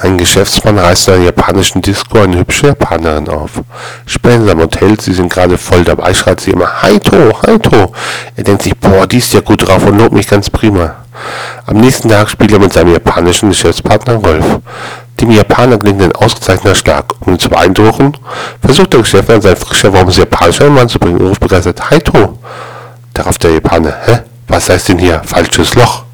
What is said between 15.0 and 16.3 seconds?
Dem Japaner gelingt ein